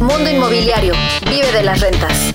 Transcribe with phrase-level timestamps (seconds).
[0.00, 0.92] Mundo Inmobiliario.
[1.30, 2.34] Vive de las rentas.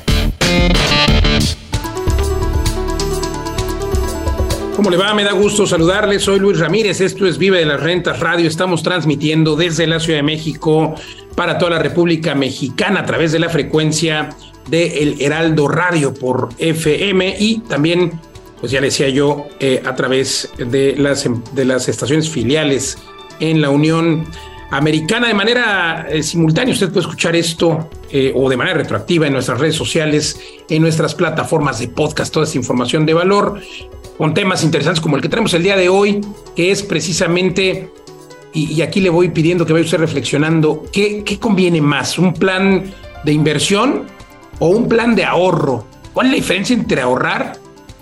[4.77, 5.14] ¿Cómo le va?
[5.14, 6.19] Me da gusto saludarle.
[6.19, 7.01] Soy Luis Ramírez.
[7.01, 8.48] Esto es Vive de las Rentas Radio.
[8.48, 10.95] Estamos transmitiendo desde la Ciudad de México
[11.36, 14.30] para toda la República Mexicana a través de la frecuencia
[14.70, 18.21] de El Heraldo Radio por FM y también,
[18.62, 22.98] pues ya decía yo, eh, a través de las, de las estaciones filiales
[23.41, 24.28] en la Unión
[24.77, 26.73] Americana de manera eh, simultánea.
[26.73, 31.14] Usted puede escuchar esto eh, o de manera retroactiva en nuestras redes sociales, en nuestras
[31.14, 33.62] plataformas de podcast, toda esta información de valor
[34.17, 36.22] con temas interesantes como el que tenemos el día de hoy,
[36.55, 37.91] que es precisamente,
[38.52, 42.17] y, aquí le voy pidiendo que vaya usted reflexionando, ¿qué, ¿qué conviene más?
[42.17, 42.92] ¿Un plan
[43.23, 44.05] de inversión
[44.58, 45.86] o un plan de ahorro?
[46.14, 47.59] ¿Cuál es la diferencia entre ahorrar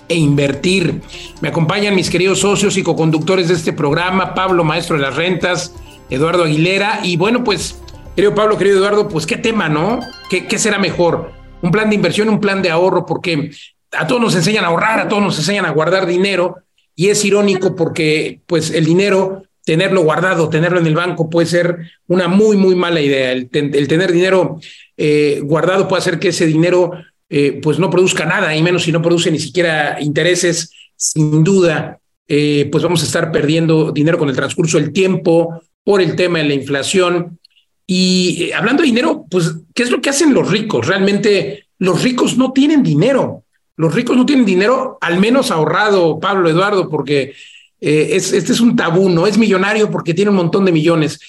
[0.07, 1.01] e invertir?
[1.41, 5.73] Me acompañan mis queridos socios y co-conductores de este programa, Pablo, maestro de las rentas,
[6.11, 7.79] Eduardo Aguilera, y bueno, pues,
[8.15, 9.99] querido Pablo, querido Eduardo, pues qué tema, ¿no?
[10.29, 11.41] ¿Qué, qué será mejor?
[11.61, 13.51] un plan de inversión, un plan de ahorro, porque
[13.91, 16.57] a todos nos enseñan a ahorrar, a todos nos enseñan a guardar dinero
[16.95, 21.91] y es irónico porque pues el dinero, tenerlo guardado, tenerlo en el banco puede ser
[22.07, 23.31] una muy, muy mala idea.
[23.31, 24.59] El, tener dinero
[24.97, 26.91] eh, guardado puede hacer que ese dinero
[27.29, 31.99] eh, pues no produzca nada y menos si no produce ni siquiera intereses, sin duda.
[32.27, 36.39] Eh, pues vamos a estar perdiendo dinero con el transcurso del tiempo por el tema
[36.39, 37.39] de la inflación.
[37.87, 40.87] Y hablando de dinero, pues, ¿qué es lo que hacen los ricos?
[40.87, 43.43] Realmente los ricos no tienen dinero.
[43.75, 47.33] Los ricos no tienen dinero, al menos ahorrado, Pablo Eduardo, porque
[47.79, 51.19] eh, es, este es un tabú, no es millonario porque tiene un montón de millones.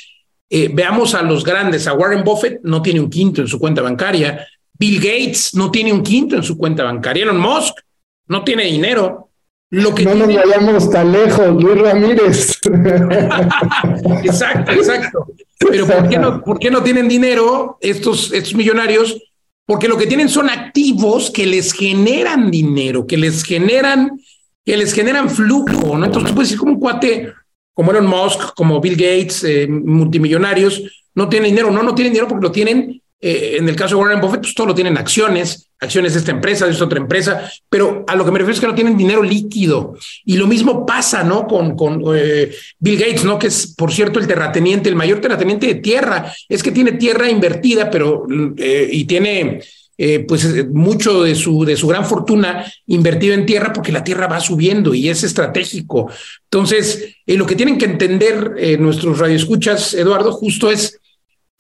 [0.50, 3.80] Eh, veamos a los grandes, a Warren Buffett no tiene un quinto en su cuenta
[3.80, 7.78] bancaria, Bill Gates no tiene un quinto en su cuenta bancaria, Elon Musk
[8.27, 9.30] no tiene dinero.
[9.73, 12.59] Lo que no nos vayamos tan lejos, Luis Ramírez.
[14.23, 15.27] exacto, exacto.
[15.59, 19.19] Pero ¿por qué, no, ¿por qué no tienen dinero estos, estos millonarios?
[19.67, 24.20] porque lo que tienen son activos que les generan dinero, que les generan,
[24.64, 26.05] que les generan flujo, ¿no?
[26.05, 27.33] Entonces tú puedes decir como un cuate
[27.73, 32.29] como Elon Musk, como Bill Gates, eh, multimillonarios, no tienen dinero, no, no tienen dinero
[32.29, 35.70] porque lo tienen, eh, en el caso de Warren Buffett, pues todo lo tienen acciones,
[35.83, 38.61] acciones de esta empresa, de esta otra empresa, pero a lo que me refiero es
[38.61, 39.97] que no tienen dinero líquido.
[40.25, 41.47] Y lo mismo pasa, ¿no?
[41.47, 43.39] Con, con eh, Bill Gates, ¿no?
[43.39, 46.33] Que es, por cierto, el terrateniente, el mayor terrateniente de tierra.
[46.48, 48.27] Es que tiene tierra invertida, pero,
[48.57, 49.61] eh, y tiene,
[49.98, 54.29] eh, pues, mucho de su, de su gran fortuna invertido en tierra porque la tierra
[54.29, 56.09] va subiendo y es estratégico.
[56.45, 61.01] Entonces, lo que tienen que entender nuestros radioescuchas, Eduardo, justo es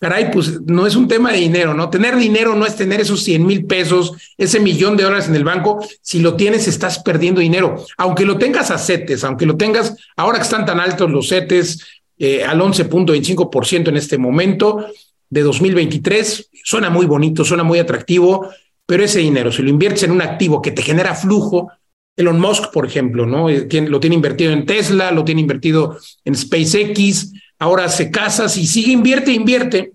[0.02, 1.88] caray, pues no es un tema de dinero, ¿no?
[1.88, 5.44] Tener dinero no es tener esos 100 mil pesos, ese millón de dólares en el
[5.44, 5.78] banco.
[6.00, 7.76] Si lo tienes, estás perdiendo dinero.
[7.98, 11.86] Aunque lo tengas a CETES, aunque lo tengas, ahora que están tan altos los CETES,
[12.18, 14.86] eh, al 11.25% en este momento
[15.30, 18.48] de 2023, suena muy bonito, suena muy atractivo,
[18.84, 21.70] pero ese dinero, si lo inviertes en un activo que te genera flujo,
[22.16, 23.48] Elon Musk, por ejemplo, ¿no?
[23.48, 28.66] Eh, lo tiene invertido en Tesla, lo tiene invertido en SpaceX, ahora se casa, si
[28.66, 29.92] sigue, invierte, invierte.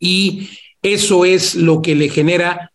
[0.00, 0.48] Y
[0.80, 2.72] eso es lo que le genera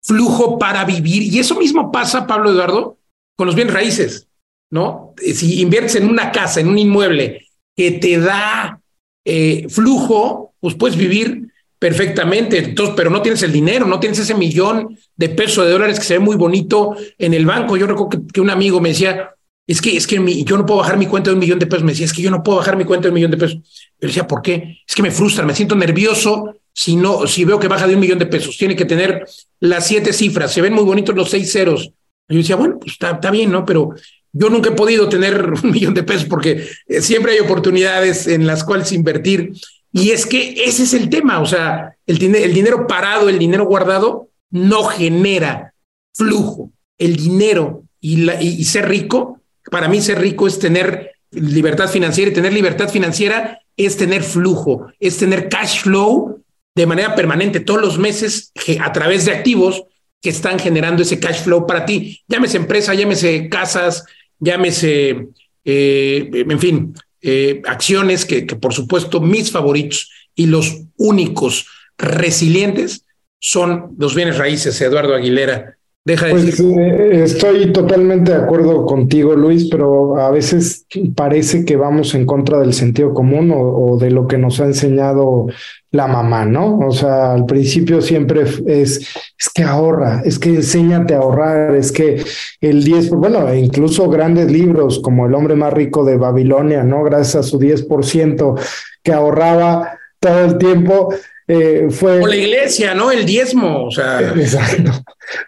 [0.00, 1.24] flujo para vivir.
[1.24, 2.98] Y eso mismo pasa, Pablo Eduardo,
[3.36, 4.28] con los bienes raíces,
[4.70, 5.12] ¿no?
[5.16, 8.80] Si inviertes en una casa, en un inmueble que te da
[9.24, 14.34] eh, flujo, pues puedes vivir perfectamente, Entonces, pero no tienes el dinero, no tienes ese
[14.34, 17.76] millón de pesos de dólares que se ve muy bonito en el banco.
[17.76, 19.33] Yo recuerdo que un amigo me decía,
[19.66, 21.84] es que, es que yo no puedo bajar mi cuenta de un millón de pesos.
[21.84, 23.60] Me decía, es que yo no puedo bajar mi cuenta de un millón de pesos.
[23.98, 24.78] Pero decía, ¿por qué?
[24.86, 28.00] Es que me frustra, me siento nervioso si no, si veo que baja de un
[28.00, 28.58] millón de pesos.
[28.58, 29.26] Tiene que tener
[29.60, 31.92] las siete cifras, se ven muy bonitos los seis ceros.
[32.28, 33.64] Yo decía, bueno, pues está, bien, ¿no?
[33.64, 33.94] Pero
[34.32, 38.46] yo nunca he podido tener un millón de pesos porque eh, siempre hay oportunidades en
[38.46, 39.52] las cuales invertir.
[39.92, 43.64] Y es que ese es el tema, o sea, el, el dinero parado, el dinero
[43.64, 45.72] guardado, no genera
[46.12, 46.72] flujo.
[46.98, 49.40] El dinero y ser rico
[49.74, 54.86] para mí ser rico es tener libertad financiera y tener libertad financiera es tener flujo,
[55.00, 56.44] es tener cash flow
[56.76, 59.82] de manera permanente todos los meses a través de activos
[60.22, 62.20] que están generando ese cash flow para ti.
[62.28, 64.04] Llámese empresa, llámese casas,
[64.38, 65.26] llámese,
[65.64, 71.66] eh, en fin, eh, acciones que, que por supuesto mis favoritos y los únicos
[71.98, 73.06] resilientes
[73.40, 75.78] son los bienes raíces, Eduardo Aguilera.
[76.06, 80.86] Deja de pues, eh, estoy totalmente de acuerdo contigo, Luis, pero a veces
[81.16, 85.46] parece que vamos en contra del sentido común o, de lo que nos ha enseñado
[85.92, 86.78] la mamá, ¿no?
[86.80, 91.90] O sea, al principio siempre es, es que ahorra, es que enséñate a ahorrar, es
[91.90, 92.22] que
[92.60, 97.02] el 10, bueno, incluso grandes libros como El hombre más rico de Babilonia, ¿no?
[97.02, 98.60] Gracias a su 10%
[99.02, 101.08] que ahorraba todo el tiempo,
[101.46, 102.20] eh, fue...
[102.20, 103.10] O la iglesia, ¿no?
[103.10, 104.20] El diezmo, o sea...
[104.36, 104.92] Exacto.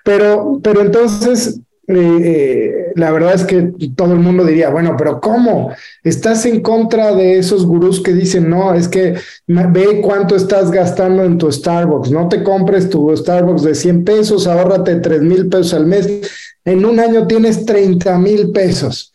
[0.05, 5.21] Pero, pero entonces, eh, eh, la verdad es que todo el mundo diría, bueno, pero
[5.21, 5.73] ¿cómo?
[6.03, 9.15] ¿Estás en contra de esos gurús que dicen, no, es que
[9.47, 14.47] ve cuánto estás gastando en tu Starbucks, no te compres tu Starbucks de 100 pesos,
[14.49, 16.09] ahórrate 3 mil pesos al mes,
[16.65, 19.13] en un año tienes 30 mil pesos.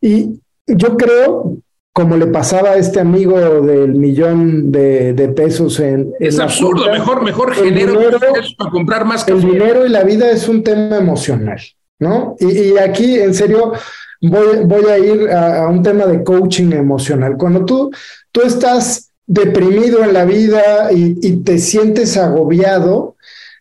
[0.00, 1.56] Y yo creo
[1.92, 6.12] como le pasaba a este amigo del millón de, pesos en...
[6.18, 8.00] Es absurdo, mejor, mejor genero
[8.56, 11.60] para comprar más El dinero y la vida es un tema emocional,
[11.98, 12.34] ¿no?
[12.40, 13.72] Y, aquí, en serio,
[14.22, 17.36] voy, voy a ir a, un tema de coaching emocional.
[17.36, 17.90] Cuando tú,
[18.30, 23.11] tú estás deprimido en la vida y, y te sientes agobiado,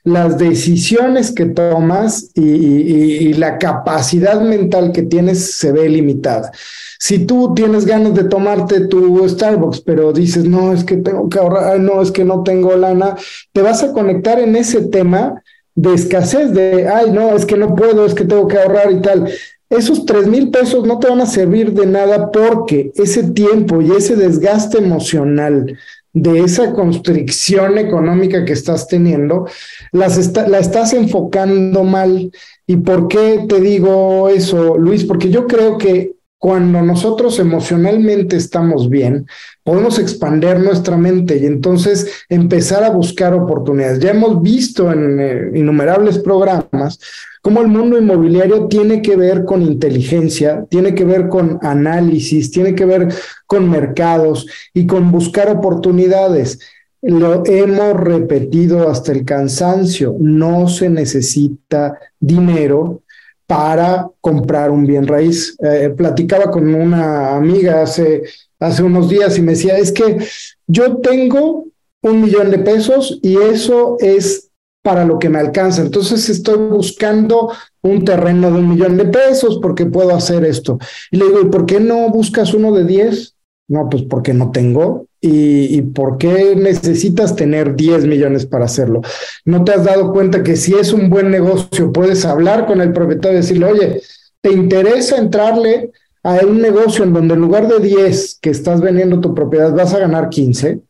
[0.03, 6.51] las decisiones que tomas y, la capacidad mental que tienes se ve limitada.
[6.99, 11.39] Si tú tienes ganas de tomarte tu Starbucks, pero dices, no, es que tengo que
[11.39, 13.15] ahorrar, no, es que no tengo lana,
[13.53, 15.41] te vas a conectar en ese tema
[15.73, 19.01] de escasez, de, ay, no, es que no puedo, es que tengo que ahorrar y
[19.01, 19.31] tal.
[19.69, 23.91] Esos tres mil pesos no te van a servir de nada porque ese tiempo y
[23.91, 25.77] ese desgaste emocional
[26.13, 29.47] de esa constricción económica que estás teniendo,
[29.91, 32.31] la estás enfocando mal.
[32.67, 35.05] ¿Y por qué te digo eso, Luis?
[35.05, 39.27] Porque yo creo que cuando nosotros emocionalmente estamos bien,
[39.63, 43.99] podemos expandir nuestra mente y entonces empezar a buscar oportunidades.
[43.99, 46.97] Ya hemos visto en eh, innumerables programas
[47.43, 52.73] cómo el mundo inmobiliario tiene que ver con inteligencia, tiene que ver con análisis, tiene
[52.73, 53.09] que ver
[53.45, 56.57] con mercados y con buscar oportunidades.
[57.03, 63.03] Lo hemos repetido hasta el cansancio, no se necesita dinero
[63.51, 65.57] para comprar un bien raíz.
[65.61, 68.23] Eh, platicaba con una amiga hace,
[68.57, 70.19] hace unos días y me decía, es que
[70.67, 71.65] yo tengo
[72.01, 74.49] un millón de pesos y eso es
[74.81, 75.81] para lo que me alcanza.
[75.81, 77.51] Entonces estoy buscando
[77.81, 80.79] un terreno de un millón de pesos porque puedo hacer esto.
[81.11, 83.35] Y le digo, ¿y por qué no buscas uno de 10?
[83.67, 85.07] No, pues porque no tengo.
[85.23, 89.01] ¿Y, ¿Y, por qué necesitas tener 10 millones para hacerlo?
[89.45, 92.91] ¿No te has dado cuenta que si es un buen negocio, puedes hablar con el
[92.91, 94.01] propietario y decirle, oye,
[94.41, 95.91] ¿te interesa entrarle
[96.23, 99.93] a un negocio en donde en lugar de 10 que estás vendiendo tu propiedad vas
[99.93, 100.81] a ganar 15?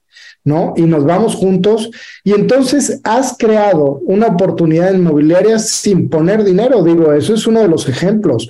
[0.44, 0.74] ¿no?
[0.76, 1.90] Y nos vamos juntos.
[2.24, 7.68] Y entonces has creado una oportunidad inmobiliaria sin poner dinero, digo, eso es uno de
[7.68, 8.50] los ejemplos.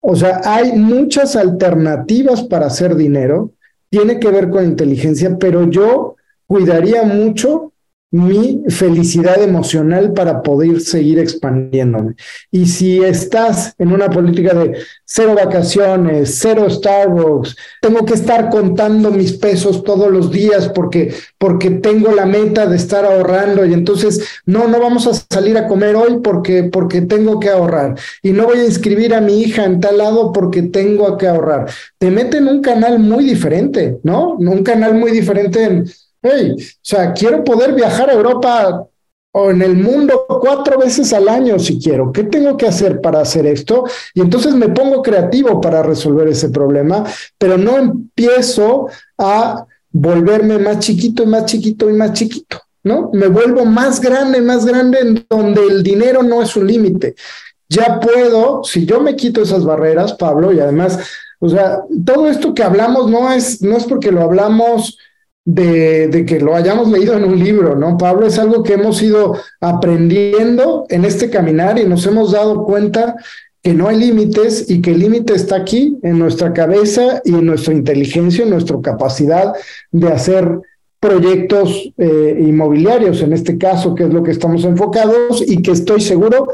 [0.00, 3.52] O sea, hay muchas alternativas para hacer dinero
[3.90, 6.16] tiene que ver con inteligencia, pero yo
[6.46, 7.69] cuidaría mucho
[8.12, 12.14] mi felicidad emocional para poder seguir expandiéndome.
[12.50, 19.12] Y si estás en una política de cero vacaciones, cero Starbucks, tengo que estar contando
[19.12, 24.24] mis pesos todos los días porque, porque tengo la meta de estar ahorrando y entonces
[24.44, 28.46] no, no vamos a salir a comer hoy porque, porque tengo que ahorrar y no
[28.46, 31.70] voy a inscribir a mi hija en tal lado porque tengo que ahorrar.
[31.98, 34.34] Te meten un canal muy diferente, ¿no?
[34.34, 35.84] Un canal muy diferente en
[36.22, 38.86] Hey, o sea, quiero poder viajar a Europa
[39.32, 42.12] o en el mundo cuatro veces al año si quiero.
[42.12, 43.84] ¿Qué tengo que hacer para hacer esto?
[44.12, 47.04] Y entonces me pongo creativo para resolver ese problema,
[47.38, 53.10] pero no empiezo a volverme más chiquito y más chiquito y más chiquito, ¿no?
[53.12, 57.14] Me vuelvo más grande, más grande en donde el dinero no es un límite.
[57.68, 60.98] Ya puedo, si yo me quito esas barreras, Pablo, y además,
[61.38, 64.98] o sea, todo esto que hablamos no es, no es porque lo hablamos
[65.44, 67.96] de, que lo hayamos leído en un libro, ¿no?
[67.96, 73.16] Pablo, es algo que hemos ido aprendiendo en este caminar y nos hemos dado cuenta
[73.62, 77.46] que no hay límites y que el límite está aquí en nuestra cabeza y en
[77.46, 79.52] nuestra inteligencia, en nuestra capacidad
[79.90, 80.60] de hacer
[80.98, 86.02] proyectos eh, inmobiliarios, en este caso, que es lo que estamos enfocados y que estoy
[86.02, 86.48] seguro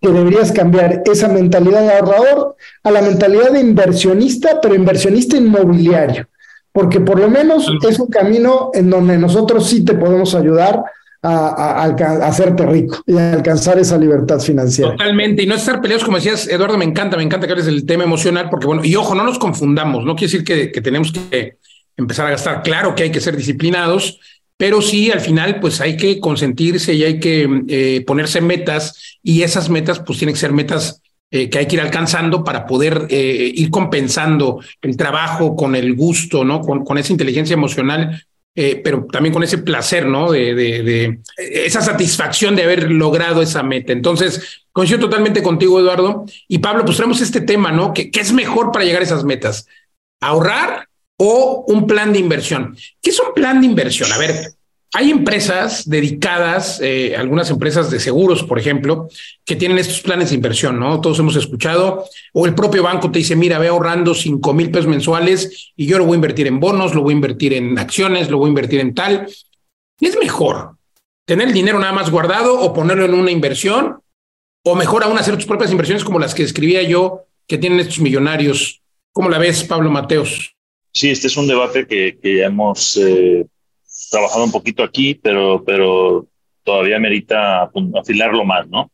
[0.00, 6.26] que deberías cambiar esa mentalidad de ahorrador a la mentalidad de inversionista, pero inversionista inmobiliario
[6.72, 10.82] porque por lo menos es un camino en donde nosotros sí te podemos ayudar
[11.22, 11.84] a,
[12.26, 14.90] hacerte rico y a alcanzar esa libertad financiera.
[14.92, 17.86] Totalmente, y no estar peleados, como decías, Eduardo, me encanta, me encanta que hables del
[17.86, 21.58] tema emocional, porque bueno, y ojo, no nos confundamos, no quiere decir que, tenemos que
[21.96, 24.18] empezar a gastar, claro que hay que ser disciplinados,
[24.56, 29.42] pero sí, al final, pues hay que consentirse y hay que eh, ponerse metas, y
[29.42, 31.02] esas metas, pues tienen que ser metas
[31.34, 35.94] eh, que hay que ir alcanzando para poder eh, ir compensando el trabajo con el
[35.94, 36.60] gusto, ¿no?
[36.60, 38.22] Con, con esa inteligencia emocional,
[38.54, 40.30] eh, pero también con ese placer, ¿no?
[40.30, 43.94] De, de, esa satisfacción de haber logrado esa meta.
[43.94, 46.26] Entonces, coincido totalmente contigo, Eduardo.
[46.48, 47.94] Y Pablo, pues traemos este tema, ¿no?
[47.94, 49.66] ¿Qué, ¿Qué es mejor para llegar a esas metas?
[50.20, 50.86] ¿Ahorrar
[51.16, 52.76] o un plan de inversión?
[53.00, 54.12] ¿Qué es un plan de inversión?
[54.12, 54.52] A ver,
[54.94, 59.08] hay empresas dedicadas, eh, algunas empresas de seguros, por ejemplo,
[59.44, 61.00] que tienen estos planes de inversión, ¿no?
[61.00, 64.86] Todos hemos escuchado, o el propio banco te dice, mira, ve ahorrando cinco mil pesos
[64.86, 68.28] mensuales y yo lo voy a invertir en bonos, lo voy a invertir en acciones,
[68.28, 69.26] lo voy a invertir en tal.
[69.98, 70.76] ¿Es mejor
[71.24, 73.98] tener el dinero nada más guardado o ponerlo en una inversión?
[74.62, 78.00] ¿O mejor aún hacer tus propias inversiones como las que escribía yo, que tienen estos
[78.00, 78.82] millonarios?
[79.12, 80.54] ¿Cómo la ves, Pablo Mateos?
[80.92, 83.46] Sí, este es un debate que, que hemos eh,
[84.12, 86.26] trabajado un poquito aquí, pero, pero
[86.62, 88.90] todavía merita afilarlo más, ¿no?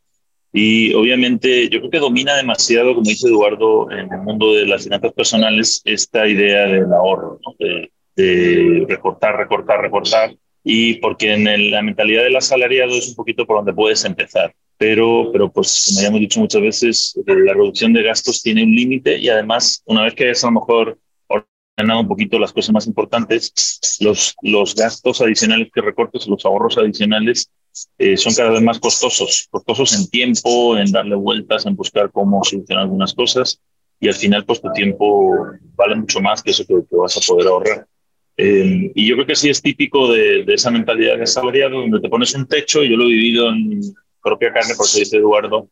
[0.51, 4.83] Y obviamente yo creo que domina demasiado, como dice Eduardo, en el mundo de las
[4.83, 7.53] finanzas personales, esta idea del ahorro, ¿no?
[7.59, 10.35] de, de, recortar, recortar, recortar.
[10.63, 14.53] Y porque en la mentalidad del asalariado es un poquito por donde puedes empezar.
[14.77, 18.75] Pero, pero pues como ya hemos dicho muchas veces, la reducción de gastos tiene un
[18.75, 20.97] límite y además, una vez que es a lo mejor
[21.79, 26.77] ganado un poquito las cosas más importantes, los, los gastos adicionales que recortes, los ahorros
[26.77, 27.49] adicionales,
[27.97, 32.43] eh, son cada vez más costosos, costosos en tiempo, en darle vueltas, en buscar cómo
[32.43, 33.61] solucionar algunas cosas,
[33.99, 37.47] y al final, pues tu tiempo vale mucho más que eso que, vas a poder
[37.47, 37.87] ahorrar.
[38.37, 41.99] Eh, y yo creo que sí es típico de, de esa mentalidad de salariado, donde
[41.99, 43.81] te pones un techo, y yo lo he vivido en
[44.21, 45.69] propia carne, por eso dice Eduardo,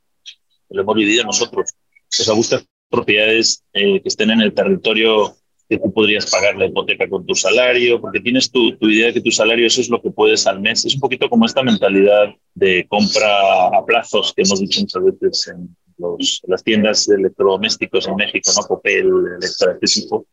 [0.70, 1.70] lo hemos vivido nosotros.
[2.10, 5.37] O sea, buscas propiedades eh, que estén en el territorio
[5.70, 9.16] que tú podrías pagar la hipoteca con tu salario, porque tienes tu, tu, idea de
[9.16, 10.86] que tu salario eso es lo que puedes al mes.
[10.86, 15.48] Es un poquito como esta mentalidad de compra a plazos que hemos dicho muchas veces
[15.50, 18.68] en los, las tiendas de electrodomésticos en México, ¿no?
[18.68, 19.08] Copel,
[19.40, 20.26] Electra, este tipo,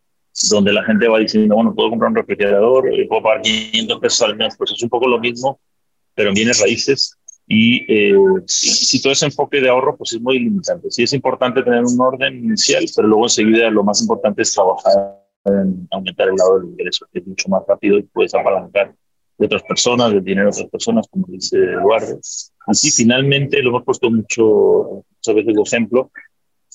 [0.50, 4.22] donde la gente va diciendo, bueno, puedo comprar un refrigerador y puedo pagar 500 pesos
[4.22, 4.54] al mes.
[4.56, 5.58] Pues es un poco lo mismo,
[6.14, 7.18] pero en bienes raíces.
[7.46, 8.14] Y eh,
[8.46, 10.90] si, todo ese enfoque de ahorro, pues es muy limitante.
[10.90, 15.23] Sí es importante tener un orden inicial, pero luego enseguida lo más importante es trabajar
[15.44, 18.94] en aumentar el lado del ingreso, que es mucho más rápido y puedes apalancar
[19.36, 22.18] de otras personas, del dinero de otras personas, como dice Eduardo.
[22.66, 26.10] Así, finalmente, lo hemos puesto mucho, muchas veces de ejemplo,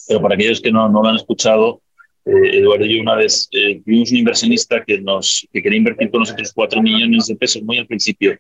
[0.08, 1.82] pero para aquellos que no, no lo han escuchado,
[2.26, 6.12] eh, Eduardo y yo una vez eh, tuvimos un inversionista que, nos, que quería invertir
[6.12, 8.38] con nosotros 4 millones de pesos muy al principio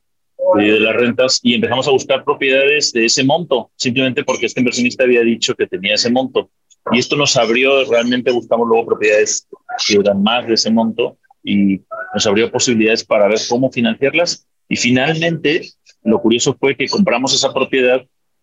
[0.56, 5.04] de las rentas y empezamos a buscar propiedades de ese monto, simplemente porque este inversionista
[5.04, 6.50] había dicho que tenía ese monto.
[6.92, 9.48] Y esto nos abrió, realmente buscamos luego propiedades
[9.88, 11.82] que eran más de ese monto y
[12.14, 14.48] nos abrió posibilidades para ver cómo financiarlas.
[14.68, 15.70] Y finalmente,
[16.04, 18.02] lo curioso fue que compramos esa propiedad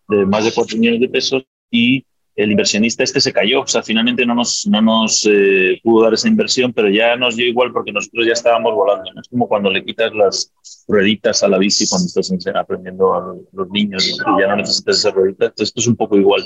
[0.09, 2.05] de más de 4 millones de pesos y
[2.37, 3.63] el inversionista este se cayó.
[3.63, 7.35] O sea, finalmente no nos, no nos eh, pudo dar esa inversión, pero ya nos
[7.35, 9.11] dio igual porque nosotros ya estábamos volando.
[9.15, 9.21] ¿no?
[9.21, 10.53] Es como cuando le quitas las
[10.87, 15.11] rueditas a la bici cuando estás aprendiendo a los niños, y ya no necesitas esa
[15.11, 15.47] ruedita.
[15.47, 16.43] Entonces, esto es un poco igual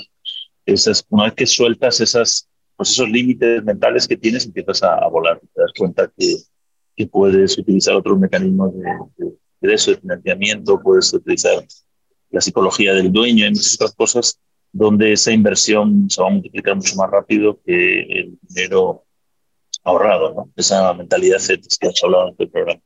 [0.73, 5.07] esas, una vez que sueltas esas, pues esos límites mentales que tienes, empiezas a, a,
[5.07, 5.39] volar.
[5.39, 6.37] Te das cuenta que,
[6.95, 9.29] que puedes utilizar otros mecanismos de,
[9.61, 11.63] de, de, financiamiento, puedes utilizar
[12.29, 14.39] la psicología del dueño, y muchas otras cosas
[14.71, 19.03] donde esa inversión se va a multiplicar mucho más rápido que el dinero
[19.83, 20.49] ahorrado, ¿no?
[20.55, 22.81] Esa mentalidad que has hablado en este programa.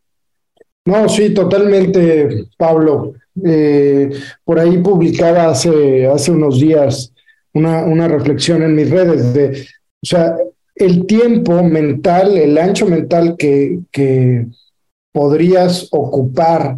[0.85, 3.13] No, sí, totalmente, Pablo.
[3.43, 4.11] Eh,
[4.43, 7.11] por ahí publicaba hace, hace unos días
[7.55, 9.65] una, una reflexión en mis redes de,
[10.03, 10.35] o sea,
[10.75, 14.45] el tiempo mental, el ancho mental que, que
[15.13, 16.77] podrías ocupar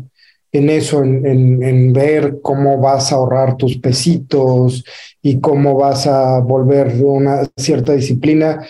[0.51, 4.85] en eso, en, en, en, ver cómo vas a ahorrar tus pesitos
[5.21, 8.65] y cómo vas a volver una cierta disciplina,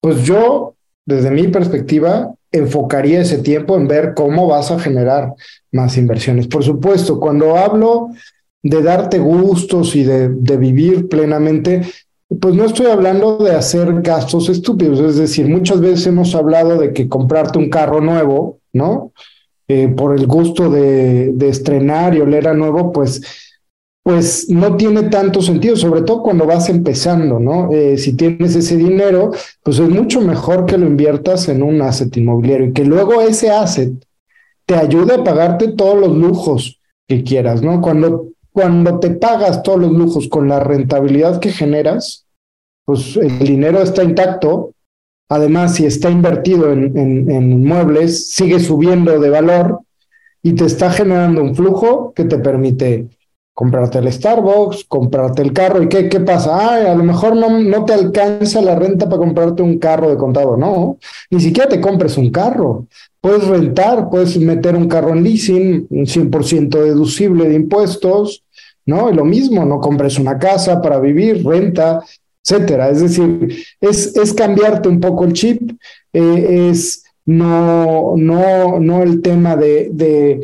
[0.00, 0.74] pues yo,
[1.06, 5.34] desde mi perspectiva, enfocaría ese tiempo en ver cómo vas a generar
[5.70, 6.46] más inversiones.
[6.46, 8.08] Por supuesto, cuando hablo
[8.62, 11.82] de darte gustos y de, de, vivir plenamente,
[12.40, 16.92] pues no estoy hablando de hacer gastos estúpidos, es decir, muchas veces hemos hablado de
[16.92, 19.12] que comprarte un carro nuevo, ¿no?
[19.72, 23.22] Eh, por el gusto de, de, estrenar y oler a nuevo, pues,
[24.02, 27.70] pues no tiene tanto sentido, sobre todo cuando vas empezando, ¿no?
[27.72, 29.30] Eh, si tienes ese dinero,
[29.62, 33.50] pues es mucho mejor que lo inviertas en un asset inmobiliario y que luego ese
[33.50, 33.92] asset
[34.66, 37.80] te ayude a pagarte todos los lujos que quieras, ¿no?
[37.80, 42.26] Cuando cuando te pagas todos los lujos con la rentabilidad que generas,
[42.84, 44.72] pues el dinero está intacto.
[45.28, 49.80] Además, si está invertido en, en, en inmuebles, sigue subiendo de valor
[50.42, 53.08] y te está generando un flujo que te permite
[53.54, 55.82] comprarte el Starbucks, comprarte el carro.
[55.82, 56.74] ¿Y qué, qué pasa?
[56.74, 60.16] Ay, a lo mejor no, no te alcanza la renta para comprarte un carro de
[60.16, 60.56] contado.
[60.56, 60.98] No,
[61.30, 62.86] ni siquiera te compres un carro.
[63.20, 68.44] Puedes rentar, puedes meter un carro en leasing, un 100% deducible de impuestos,
[68.86, 69.10] ¿no?
[69.10, 72.02] Y lo mismo, no compres una casa para vivir, renta,
[72.42, 72.88] etcétera.
[72.88, 75.72] Es decir, es, es cambiarte un poco el chip,
[76.12, 80.40] eh, es no, no, no el tema de, de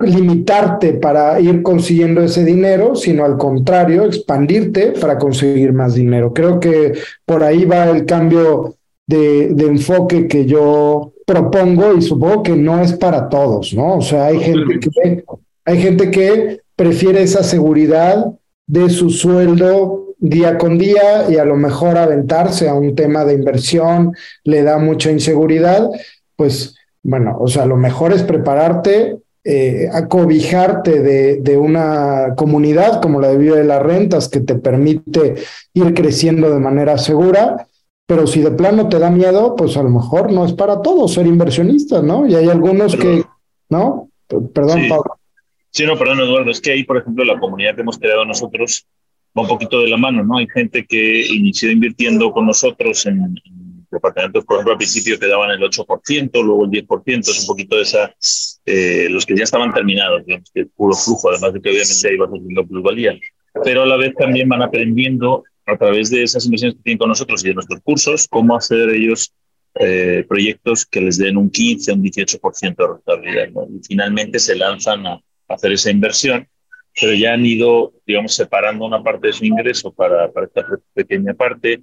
[0.00, 6.32] limitarte para ir consiguiendo ese dinero, sino al contrario, expandirte para conseguir más dinero.
[6.34, 6.92] Creo que
[7.24, 8.76] por ahí va el cambio
[9.06, 13.96] de, de enfoque que yo propongo y supongo que no es para todos, ¿no?
[13.96, 15.24] O sea, hay gente que,
[15.64, 18.26] hay gente que prefiere esa seguridad
[18.66, 23.34] de su sueldo día con día y a lo mejor aventarse a un tema de
[23.34, 24.12] inversión
[24.44, 25.88] le da mucha inseguridad,
[26.36, 33.20] pues bueno, o sea, lo mejor es prepararte, eh, acobijarte de, de, una comunidad como
[33.20, 35.34] la de Vive de las Rentas que te permite
[35.74, 37.66] ir creciendo de manera segura.
[38.06, 41.12] Pero si de plano te da miedo, pues a lo mejor no es para todos
[41.12, 42.26] ser inversionista, ¿no?
[42.26, 43.22] Y hay algunos que,
[43.68, 44.08] ¿no?
[44.26, 45.18] Perdón, Pablo.
[45.70, 46.50] Sí, no, perdón, Eduardo.
[46.50, 48.86] Es que ahí, por ejemplo, la comunidad que hemos creado nosotros
[49.36, 50.38] va un poquito de la mano, ¿no?
[50.38, 53.57] Hay gente que inició invirtiendo con nosotros en, en
[53.90, 57.80] departamentos, por ejemplo, al principio que daban el 8%, luego el 10%, es un poquito
[57.80, 58.14] esa,
[58.66, 62.16] eh, los que ya estaban terminados, digamos que puro flujo, además de que obviamente ahí
[62.16, 63.18] vas haciendo plusvalía.
[63.64, 67.08] Pero a la vez también van aprendiendo a través de esas inversiones que tienen con
[67.08, 69.34] nosotros y de nuestros cursos, cómo hacer ellos
[69.74, 73.48] eh, proyectos que les den un 15, un 18% de rentabilidad.
[73.50, 73.66] ¿no?
[73.68, 76.46] Y finalmente se lanzan a hacer esa inversión
[77.00, 81.34] pero ya han ido, digamos, separando una parte de su ingreso para, para esta pequeña
[81.34, 81.82] parte,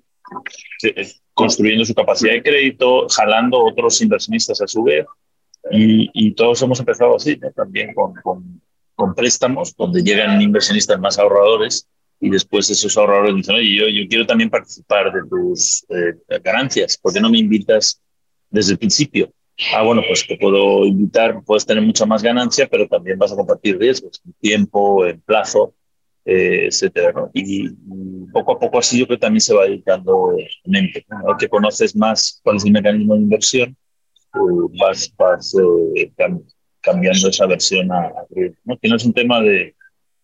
[1.36, 5.06] construyendo su capacidad de crédito, jalando otros inversionistas a su vez,
[5.72, 7.52] y, y todos hemos empezado así, ¿no?
[7.52, 8.62] también con, con,
[8.96, 11.88] con, préstamos, donde llegan inversionistas más ahorradores,
[12.20, 16.98] y después esos ahorradores dicen, oye, yo, yo quiero también participar de tus eh, ganancias,
[16.98, 18.02] ¿por qué no me invitas
[18.50, 19.32] desde el principio?
[19.74, 23.36] ah, bueno, pues te puedo invitar, puedes tener mucha más ganancia, pero también vas a
[23.36, 25.74] compartir riesgos en tiempo, en plazo,
[26.26, 27.14] eh, etcétera.
[27.14, 27.30] ¿no?
[27.34, 27.70] Y,
[28.34, 31.06] poco a poco así yo creo que también se va dedicando mente.
[31.10, 31.38] ¿no?
[31.38, 33.70] Que conoces más cuál es el mecanismo de inversión,
[34.34, 34.38] eh,
[34.80, 35.56] vas, vas
[35.96, 36.12] eh,
[36.82, 38.26] cambiando esa versión a, a
[38.66, 38.78] ¿no?
[38.78, 39.76] Que no es un tema de,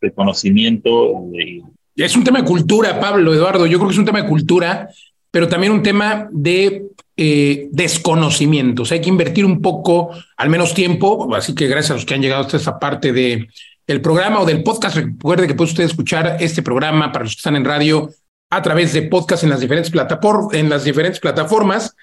[0.01, 1.24] de conocimiento.
[1.31, 1.63] De,
[1.96, 3.66] es un tema de cultura, Pablo, Eduardo.
[3.66, 4.90] Yo creo que es un tema de cultura,
[5.29, 8.92] pero también un tema de eh, desconocimientos.
[8.92, 12.22] Hay que invertir un poco, al menos tiempo, así que gracias a los que han
[12.22, 13.48] llegado hasta esta parte de,
[13.87, 14.96] del programa o del podcast.
[14.96, 18.09] Recuerde que puede usted escuchar este programa para los que están en radio
[18.50, 21.96] a través de podcast en las diferentes, plataformas, en las diferentes plataformas.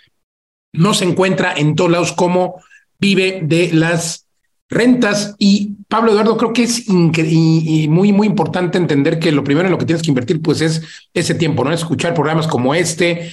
[0.72, 2.62] No se encuentra en todos lados como
[2.98, 4.26] vive de las
[4.68, 5.34] rentas.
[5.38, 9.78] Y Pablo Eduardo, creo que es muy, muy importante entender que lo primero en lo
[9.78, 10.82] que tienes que invertir, pues es
[11.14, 11.72] ese tiempo, ¿no?
[11.72, 13.30] Escuchar programas como este,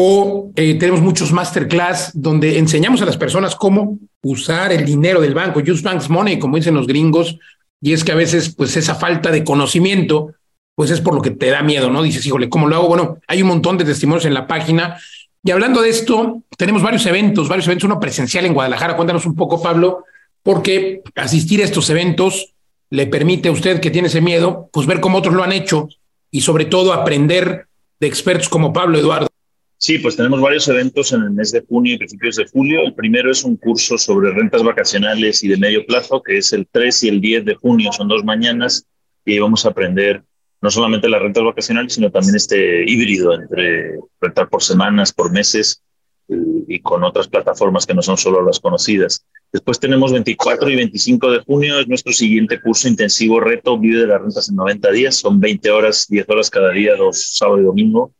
[0.00, 5.34] o eh, tenemos muchos masterclass donde enseñamos a las personas cómo usar el dinero del
[5.34, 7.36] banco, use bank's money, como dicen los gringos,
[7.80, 10.34] y es que a veces, pues esa falta de conocimiento,
[10.74, 12.02] pues es por lo que te da miedo, ¿no?
[12.02, 12.88] Dices, híjole, ¿cómo lo hago?
[12.88, 14.98] Bueno, hay un montón de testimonios en la página.
[15.42, 18.96] Y hablando de esto, tenemos varios eventos, varios eventos, uno presencial en Guadalajara.
[18.96, 20.04] Cuéntanos un poco, Pablo,
[20.42, 22.54] porque asistir a estos eventos
[22.90, 25.88] le permite a usted que tiene ese miedo, pues ver cómo otros lo han hecho
[26.30, 27.66] y sobre todo aprender
[28.00, 29.27] de expertos como Pablo Eduardo.
[29.80, 32.80] Sí, pues tenemos varios eventos en el mes de junio y principios de julio.
[32.82, 36.66] El primero es un curso sobre rentas vacacionales y de medio plazo, que es el
[36.66, 38.84] 3 y el 10 de junio, son dos mañanas,
[39.24, 40.24] y vamos a aprender
[40.60, 45.80] no solamente las rentas vacacionales, sino también este híbrido entre rentar por semanas, por meses
[46.26, 49.24] y, y con otras plataformas que no son solo las conocidas.
[49.52, 54.06] Después tenemos 24 y 25 de junio, es nuestro siguiente curso intensivo reto, Vive de
[54.08, 57.64] las rentas en 90 días, son 20 horas, 10 horas cada día, dos sábado y
[57.64, 58.12] domingo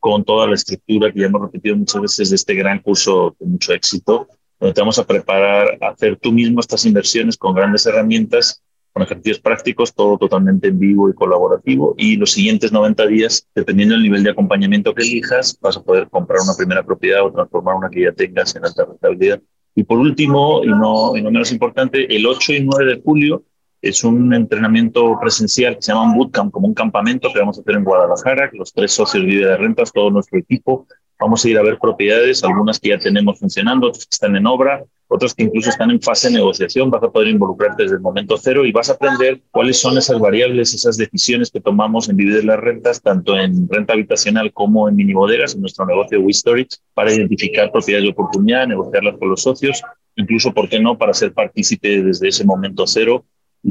[0.00, 3.46] con toda la estructura que ya hemos repetido muchas veces de este gran curso de
[3.46, 4.26] mucho éxito,
[4.58, 9.02] donde te vamos a preparar a hacer tú mismo estas inversiones con grandes herramientas, con
[9.02, 11.94] ejercicios prácticos, todo totalmente en vivo y colaborativo.
[11.96, 16.08] Y los siguientes 90 días, dependiendo del nivel de acompañamiento que elijas, vas a poder
[16.08, 19.40] comprar una primera propiedad o transformar una que ya tengas en alta rentabilidad.
[19.74, 23.44] Y por último, y no, y no menos importante, el 8 y 9 de julio
[23.82, 27.60] es un entrenamiento presencial que se llama un bootcamp, como un campamento que vamos a
[27.62, 30.86] hacer en Guadalajara, los tres socios Vive de Rentas, todo nuestro equipo,
[31.18, 34.46] vamos a ir a ver propiedades, algunas que ya tenemos funcionando, otras que están en
[34.46, 38.00] obra, otras que incluso están en fase de negociación, vas a poder involucrarte desde el
[38.00, 42.16] momento cero y vas a aprender cuáles son esas variables, esas decisiones que tomamos en
[42.16, 46.76] de las Rentas, tanto en renta habitacional como en mini bodegas, en nuestro negocio WeStorage,
[46.94, 49.82] para identificar propiedades de oportunidad, negociarlas con los socios,
[50.16, 53.24] incluso, ¿por qué no?, para ser partícipe desde ese momento cero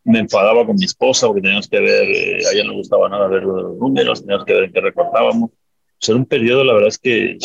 [0.05, 3.09] me enfadaba con mi esposa porque teníamos que ver, eh, a ella no le gustaba
[3.09, 5.51] nada ver los números, teníamos que ver en qué recortábamos.
[5.51, 7.39] O sea, era un periodo, la verdad es que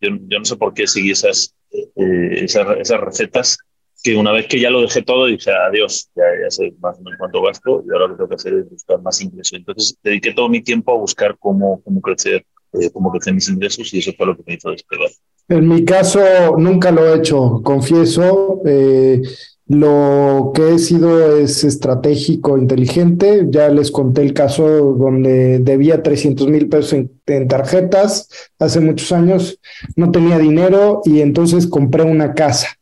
[0.00, 3.58] yo, yo no sé por qué seguí esas, eh, esas, esas, recetas,
[4.02, 7.02] que una vez que ya lo dejé todo, dije, adiós, ya, ya sé más o
[7.02, 9.58] menos cuánto gasto y ahora lo que tengo que hacer es buscar más ingresos.
[9.58, 13.92] Entonces, dediqué todo mi tiempo a buscar cómo, cómo crecer, eh, cómo crecer mis ingresos
[13.92, 15.08] y eso fue lo que me hizo despegar.
[15.48, 16.20] En mi caso,
[16.58, 18.62] nunca lo he hecho, confieso.
[18.66, 19.22] Eh,
[19.68, 23.46] lo que he sido es estratégico, inteligente.
[23.50, 26.92] Ya les conté el caso donde debía 300 mil pesos
[27.26, 28.28] en, tarjetas
[28.60, 29.58] hace muchos años,
[29.96, 32.75] no tenía dinero y entonces compré una casa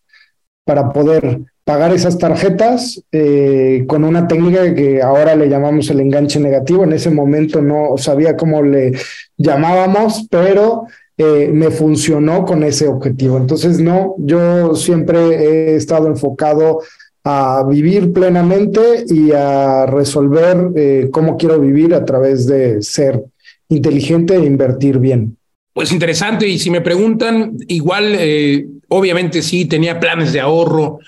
[0.65, 6.39] para poder pagar esas tarjetas eh, con una técnica que ahora le llamamos el enganche
[6.39, 6.85] negativo.
[6.85, 8.93] En ese momento no sabía cómo le
[9.37, 13.37] llamábamos, pero eh, me funcionó con ese objetivo.
[13.37, 16.81] Entonces, no, yo siempre he estado enfocado
[17.25, 23.23] a vivir plenamente y a resolver eh, cómo quiero vivir a través de ser
[23.69, 25.37] inteligente e invertir bien.
[25.73, 30.99] Pues interesante, y si me preguntan, igual, eh, obviamente sí, tenía planes de ahorro,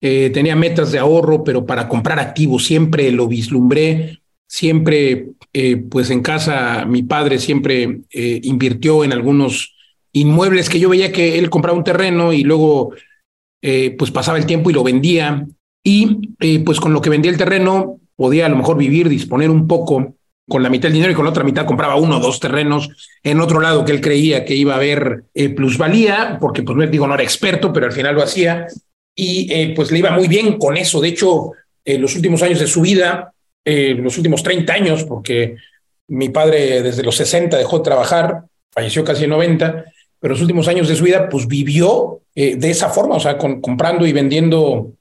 [0.00, 6.22] tenía metas de ahorro, pero para comprar activos siempre lo vislumbré siempre, eh, pues en
[6.22, 9.74] casa, mi padre siempre eh, invirtió en algunos
[10.12, 12.92] inmuebles que yo veía que él compraba un terreno y luego,
[13.62, 15.46] eh, pues pasaba el tiempo y lo vendía.
[15.84, 19.66] Y pues con lo que vendía el terreno, podía a lo mejor vivir, disponer un
[19.66, 20.16] poco
[20.48, 22.88] con la mitad del dinero y con la otra mitad compraba uno o dos terrenos
[23.22, 27.14] en otro lado que él creía que iba a haber plusvalía, porque pues digo, no
[27.14, 28.66] era experto, pero al final lo hacía.
[29.14, 31.00] Y pues le iba muy bien con eso.
[31.00, 31.52] De hecho,
[31.84, 33.32] en los últimos años de su vida,
[33.64, 35.56] eh, los últimos 30 años, porque
[36.08, 39.84] mi padre desde los 60 dejó de trabajar, falleció casi en 90,
[40.20, 43.38] pero los últimos años de su vida, pues vivió eh, de esa forma, o sea,
[43.38, 44.92] con, comprando y vendiendo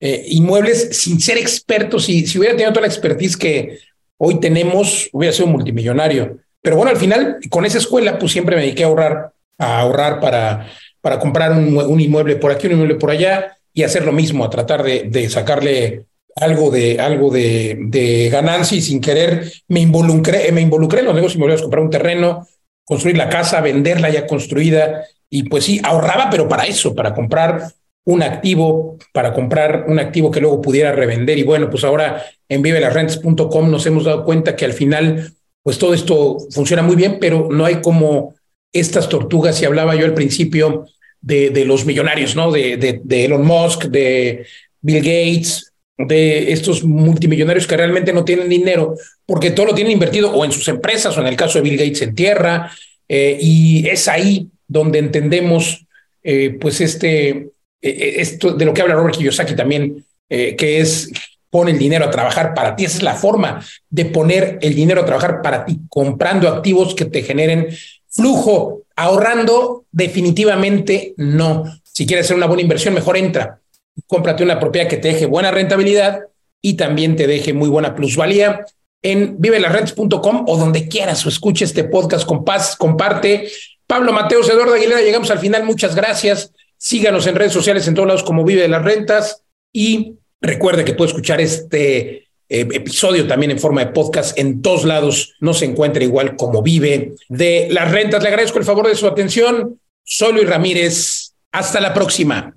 [0.00, 1.98] eh, inmuebles sin ser experto.
[1.98, 3.78] Si, si hubiera tenido toda la expertise que
[4.18, 6.38] hoy tenemos, hubiera sido multimillonario.
[6.62, 10.20] Pero bueno, al final, con esa escuela, pues siempre me dediqué a ahorrar, a ahorrar
[10.20, 10.68] para,
[11.00, 14.50] para comprar un, inmueble por aquí, un inmueble por allá y hacer lo mismo, a
[14.50, 20.50] tratar de, de sacarle algo de, algo de, de, ganancia y sin querer me involucré,
[20.52, 22.46] me involucré en los negocios inmobiliarios, comprar un terreno,
[22.84, 27.72] construir la casa, venderla ya construida y pues sí, ahorraba, pero para eso, para comprar
[28.06, 31.38] un activo, para comprar un activo que luego pudiera revender.
[31.38, 35.92] Y bueno, pues ahora en vivelasrentes.com nos hemos dado cuenta que al final, pues todo
[35.92, 38.34] esto funciona muy bien, pero no hay como
[38.72, 40.86] estas tortugas, y hablaba yo al principio
[41.20, 42.52] de, de los millonarios, ¿no?
[42.52, 44.46] De, de, de Elon Musk, de
[44.80, 50.30] Bill Gates, de estos multimillonarios que realmente no tienen dinero porque todo lo tienen invertido
[50.30, 52.70] o en sus empresas o en el caso de Bill Gates en tierra
[53.08, 55.86] eh, y es ahí donde entendemos
[56.22, 57.48] eh, pues este
[57.80, 61.12] eh, esto de lo que habla Robert Kiyosaki también que es
[61.50, 65.02] pon el dinero a trabajar para ti esa es la forma de poner el dinero
[65.02, 67.68] a trabajar para ti comprando activos que te generen
[68.08, 73.60] flujo ahorrando definitivamente no si quieres hacer una buena inversión mejor entra
[74.08, 76.22] cómprate una propiedad que te deje buena rentabilidad
[76.60, 78.66] y también te deje muy buena plusvalía
[79.02, 83.48] en vivelasrentes.com o donde quieras o escuche este podcast, paz comparte.
[83.86, 85.62] Pablo Mateos, Eduardo Aguilera, llegamos al final.
[85.62, 86.52] Muchas gracias.
[86.86, 90.94] Síganos en redes sociales en todos lados como Vive de las Rentas y recuerde que
[90.94, 95.34] puede escuchar este eh, episodio también en forma de podcast en todos lados.
[95.40, 98.22] No se encuentra igual como Vive de las Rentas.
[98.22, 99.80] Le agradezco el favor de su atención.
[100.04, 101.32] Soy Luis Ramírez.
[101.50, 102.56] Hasta la próxima.